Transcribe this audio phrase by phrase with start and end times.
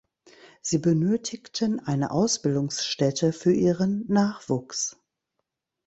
[0.63, 4.97] Sie benötigten eine Ausbildungsstätte für ihren Nachwuchs.